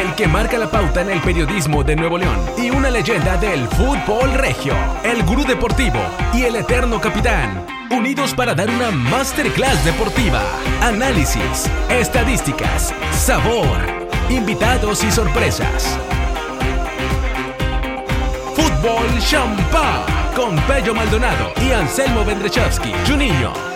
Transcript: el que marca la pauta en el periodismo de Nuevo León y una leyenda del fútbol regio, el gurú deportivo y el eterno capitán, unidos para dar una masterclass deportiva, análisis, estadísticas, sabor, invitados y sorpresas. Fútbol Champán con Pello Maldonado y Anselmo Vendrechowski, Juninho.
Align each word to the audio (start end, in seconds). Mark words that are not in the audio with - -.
el 0.00 0.14
que 0.14 0.26
marca 0.26 0.56
la 0.56 0.70
pauta 0.70 1.02
en 1.02 1.10
el 1.10 1.20
periodismo 1.20 1.84
de 1.84 1.96
Nuevo 1.96 2.16
León 2.16 2.38
y 2.56 2.70
una 2.70 2.88
leyenda 2.88 3.36
del 3.36 3.68
fútbol 3.68 4.32
regio, 4.32 4.74
el 5.04 5.22
gurú 5.22 5.44
deportivo 5.44 5.98
y 6.32 6.44
el 6.44 6.56
eterno 6.56 6.98
capitán, 6.98 7.66
unidos 7.90 8.32
para 8.32 8.54
dar 8.54 8.70
una 8.70 8.90
masterclass 8.90 9.84
deportiva, 9.84 10.42
análisis, 10.80 11.70
estadísticas, 11.90 12.94
sabor, 13.12 14.08
invitados 14.30 15.04
y 15.04 15.10
sorpresas. 15.10 15.98
Fútbol 18.56 19.18
Champán 19.20 20.06
con 20.34 20.56
Pello 20.62 20.94
Maldonado 20.94 21.52
y 21.60 21.72
Anselmo 21.72 22.24
Vendrechowski, 22.24 22.92
Juninho. 23.06 23.71